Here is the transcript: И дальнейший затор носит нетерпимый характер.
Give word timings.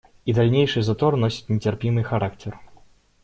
И 0.25 0.33
дальнейший 0.33 0.81
затор 0.81 1.15
носит 1.15 1.47
нетерпимый 1.49 2.03
характер. 2.03 2.59